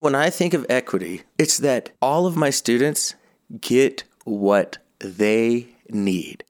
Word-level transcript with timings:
When 0.00 0.14
I 0.14 0.30
think 0.30 0.54
of 0.54 0.64
equity, 0.68 1.22
it's 1.38 1.58
that 1.58 1.90
all 2.00 2.24
of 2.26 2.36
my 2.36 2.50
students 2.50 3.16
get 3.60 4.04
what 4.22 4.78
they 5.00 5.70
need. 5.88 6.44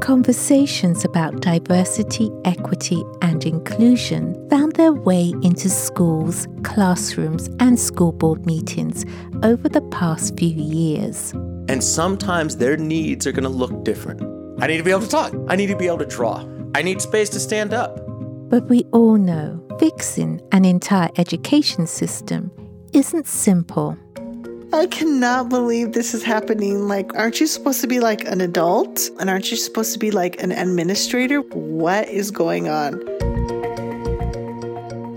Conversations 0.00 1.04
about 1.04 1.42
diversity, 1.42 2.30
equity, 2.46 3.04
and 3.20 3.44
inclusion 3.44 4.48
found 4.48 4.76
their 4.76 4.94
way 4.94 5.34
into 5.42 5.68
schools, 5.68 6.48
classrooms, 6.62 7.50
and 7.60 7.78
school 7.78 8.12
board 8.12 8.46
meetings 8.46 9.04
over 9.42 9.68
the 9.68 9.82
past 9.90 10.38
few 10.38 10.48
years. 10.48 11.32
And 11.68 11.84
sometimes 11.84 12.56
their 12.56 12.78
needs 12.78 13.26
are 13.26 13.32
going 13.32 13.44
to 13.44 13.50
look 13.50 13.84
different. 13.84 14.22
I 14.62 14.66
need 14.66 14.78
to 14.78 14.82
be 14.82 14.92
able 14.92 15.02
to 15.02 15.08
talk. 15.08 15.34
I 15.48 15.56
need 15.56 15.66
to 15.66 15.76
be 15.76 15.88
able 15.88 15.98
to 15.98 16.06
draw. 16.06 16.42
I 16.74 16.80
need 16.80 17.02
space 17.02 17.28
to 17.30 17.38
stand 17.38 17.74
up. 17.74 18.00
But 18.54 18.68
we 18.68 18.84
all 18.92 19.16
know 19.16 19.60
fixing 19.80 20.40
an 20.52 20.64
entire 20.64 21.10
education 21.16 21.88
system 21.88 22.52
isn't 22.92 23.26
simple. 23.26 23.98
I 24.72 24.86
cannot 24.86 25.48
believe 25.48 25.90
this 25.90 26.14
is 26.14 26.22
happening. 26.22 26.86
Like, 26.86 27.12
aren't 27.16 27.40
you 27.40 27.48
supposed 27.48 27.80
to 27.80 27.88
be 27.88 27.98
like 27.98 28.24
an 28.28 28.40
adult? 28.40 29.10
And 29.18 29.28
aren't 29.28 29.50
you 29.50 29.56
supposed 29.56 29.92
to 29.94 29.98
be 29.98 30.12
like 30.12 30.40
an 30.40 30.52
administrator? 30.52 31.40
What 31.40 32.08
is 32.08 32.30
going 32.30 32.68
on? 32.68 33.02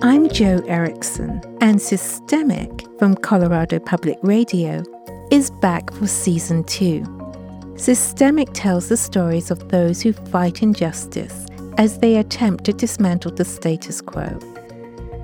I'm 0.02 0.30
Jo 0.30 0.64
Erickson, 0.68 1.40
and 1.62 1.80
Systemic 1.80 2.86
from 2.98 3.14
Colorado 3.14 3.78
Public 3.78 4.18
Radio 4.24 4.84
is 5.30 5.52
back 5.62 5.94
for 5.94 6.08
season 6.08 6.64
two. 6.64 7.06
Systemic 7.76 8.52
tells 8.54 8.90
the 8.90 8.98
stories 8.98 9.52
of 9.52 9.70
those 9.70 10.02
who 10.02 10.14
fight 10.14 10.64
injustice 10.64 11.47
as 11.78 12.00
they 12.00 12.18
attempt 12.18 12.64
to 12.66 12.74
dismantle 12.74 13.32
the 13.32 13.46
status 13.46 14.02
quo. 14.02 14.40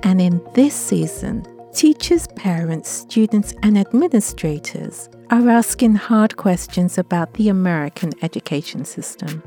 And 0.02 0.20
in 0.20 0.40
this 0.54 0.74
season, 0.74 1.46
Teachers, 1.74 2.28
parents, 2.36 2.88
students, 2.88 3.52
and 3.64 3.76
administrators 3.76 5.08
are 5.30 5.48
asking 5.48 5.96
hard 5.96 6.36
questions 6.36 6.98
about 6.98 7.34
the 7.34 7.48
American 7.48 8.12
education 8.22 8.84
system, 8.84 9.42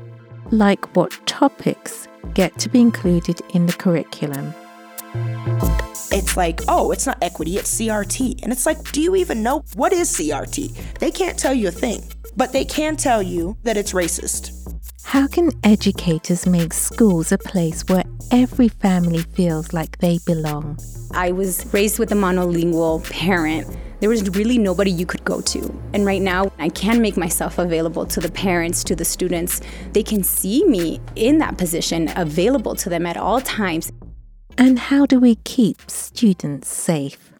like 0.50 0.94
what 0.94 1.18
topics 1.26 2.06
get 2.34 2.58
to 2.58 2.68
be 2.68 2.82
included 2.82 3.40
in 3.54 3.64
the 3.64 3.72
curriculum. 3.72 4.52
It's 6.12 6.36
like, 6.36 6.60
oh, 6.68 6.90
it's 6.90 7.06
not 7.06 7.16
equity, 7.22 7.56
it's 7.56 7.74
CRT. 7.80 8.42
And 8.42 8.52
it's 8.52 8.66
like, 8.66 8.92
do 8.92 9.00
you 9.00 9.16
even 9.16 9.42
know 9.42 9.64
what 9.74 9.94
is 9.94 10.14
CRT? 10.14 10.98
They 10.98 11.10
can't 11.10 11.38
tell 11.38 11.54
you 11.54 11.68
a 11.68 11.70
thing, 11.70 12.02
but 12.36 12.52
they 12.52 12.66
can 12.66 12.94
tell 12.94 13.22
you 13.22 13.56
that 13.62 13.78
it's 13.78 13.94
racist. 13.94 14.57
How 15.08 15.26
can 15.26 15.52
educators 15.64 16.46
make 16.46 16.74
schools 16.74 17.32
a 17.32 17.38
place 17.38 17.82
where 17.88 18.04
every 18.30 18.68
family 18.68 19.22
feels 19.22 19.72
like 19.72 19.96
they 20.00 20.18
belong? 20.26 20.78
I 21.12 21.32
was 21.32 21.64
raised 21.72 21.98
with 21.98 22.12
a 22.12 22.14
monolingual 22.14 23.08
parent. 23.10 23.74
There 24.00 24.10
was 24.10 24.28
really 24.36 24.58
nobody 24.58 24.90
you 24.90 25.06
could 25.06 25.24
go 25.24 25.40
to. 25.40 25.74
And 25.94 26.04
right 26.04 26.20
now, 26.20 26.52
I 26.58 26.68
can 26.68 27.00
make 27.00 27.16
myself 27.16 27.56
available 27.56 28.04
to 28.04 28.20
the 28.20 28.30
parents, 28.30 28.84
to 28.84 28.94
the 28.94 29.06
students. 29.06 29.62
They 29.94 30.02
can 30.02 30.22
see 30.22 30.62
me 30.66 31.00
in 31.16 31.38
that 31.38 31.56
position, 31.56 32.10
available 32.14 32.74
to 32.74 32.90
them 32.90 33.06
at 33.06 33.16
all 33.16 33.40
times. 33.40 33.90
And 34.58 34.78
how 34.78 35.06
do 35.06 35.18
we 35.18 35.36
keep 35.36 35.90
students 35.90 36.68
safe? 36.68 37.32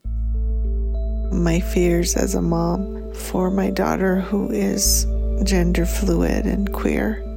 My 1.31 1.61
fears 1.61 2.17
as 2.17 2.35
a 2.35 2.41
mom 2.41 3.13
for 3.13 3.51
my 3.51 3.69
daughter 3.69 4.23
who 4.23 4.51
is 4.51 5.07
gender 5.45 5.85
fluid 5.85 6.47
and 6.47 6.73
queer 6.73 7.28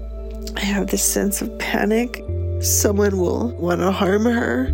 I 0.55 0.61
have 0.61 0.87
this 0.87 1.03
sense 1.03 1.41
of 1.41 1.57
panic. 1.59 2.23
Someone 2.61 3.17
will 3.17 3.49
want 3.57 3.81
to 3.81 3.91
harm 3.91 4.25
her. 4.25 4.69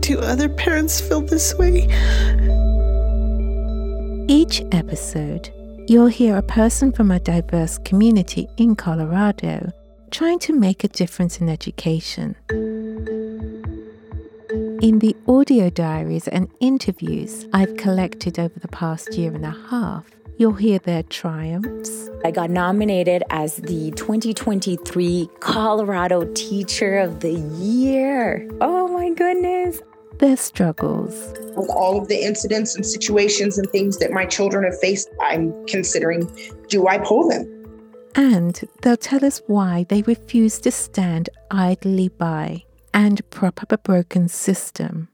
Do 0.00 0.18
other 0.18 0.48
parents 0.48 1.00
feel 1.00 1.20
this 1.20 1.54
way? 1.54 1.88
Each 4.28 4.62
episode, 4.72 5.50
you'll 5.88 6.06
hear 6.06 6.36
a 6.36 6.42
person 6.42 6.92
from 6.92 7.10
a 7.10 7.20
diverse 7.20 7.78
community 7.78 8.48
in 8.56 8.76
Colorado 8.76 9.72
trying 10.10 10.38
to 10.40 10.52
make 10.52 10.84
a 10.84 10.88
difference 10.88 11.40
in 11.40 11.48
education. 11.48 12.36
In 14.82 14.98
the 14.98 15.16
audio 15.28 15.70
diaries 15.70 16.28
and 16.28 16.48
interviews 16.60 17.46
I've 17.52 17.76
collected 17.76 18.38
over 18.38 18.58
the 18.58 18.68
past 18.68 19.14
year 19.14 19.32
and 19.32 19.46
a 19.46 19.56
half, 19.70 20.04
You'll 20.42 20.54
hear 20.54 20.80
their 20.80 21.04
triumphs. 21.04 22.10
I 22.24 22.32
got 22.32 22.50
nominated 22.50 23.22
as 23.30 23.58
the 23.58 23.92
2023 23.92 25.30
Colorado 25.38 26.24
Teacher 26.34 26.98
of 26.98 27.20
the 27.20 27.30
Year. 27.30 28.50
Oh 28.60 28.88
my 28.88 29.10
goodness. 29.10 29.80
Their 30.18 30.36
struggles. 30.36 31.14
With 31.54 31.70
all 31.70 31.96
of 31.96 32.08
the 32.08 32.20
incidents 32.24 32.74
and 32.74 32.84
situations 32.84 33.56
and 33.56 33.70
things 33.70 33.98
that 33.98 34.10
my 34.10 34.24
children 34.24 34.64
have 34.64 34.76
faced, 34.80 35.10
I'm 35.22 35.54
considering 35.66 36.28
do 36.66 36.88
I 36.88 36.98
pull 36.98 37.28
them? 37.28 37.46
And 38.16 38.60
they'll 38.80 38.96
tell 38.96 39.24
us 39.24 39.40
why 39.46 39.86
they 39.88 40.02
refuse 40.02 40.58
to 40.62 40.72
stand 40.72 41.30
idly 41.52 42.08
by 42.08 42.64
and 42.92 43.22
prop 43.30 43.62
up 43.62 43.70
a 43.70 43.78
broken 43.78 44.26
system. 44.26 45.06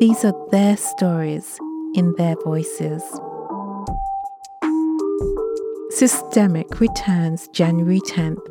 These 0.00 0.24
are 0.24 0.48
their 0.50 0.78
stories 0.78 1.60
in 1.94 2.14
their 2.16 2.34
voices. 2.44 3.02
Systemic 5.90 6.80
returns 6.80 7.48
January 7.48 8.00
10th. 8.00 8.46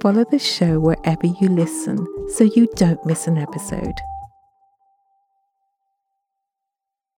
Follow 0.00 0.24
the 0.30 0.38
show 0.38 0.78
wherever 0.78 1.26
you 1.26 1.48
listen 1.48 2.06
so 2.28 2.44
you 2.44 2.68
don't 2.76 3.04
miss 3.04 3.26
an 3.26 3.38
episode. 3.38 4.00